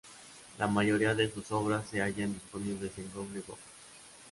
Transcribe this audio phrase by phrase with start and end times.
[0.57, 3.61] La mayoría de sus obras se hallan disponibles en Google Books.